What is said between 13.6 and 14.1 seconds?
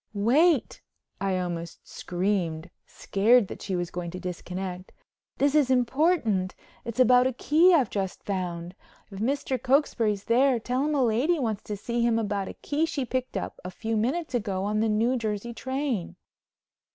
a few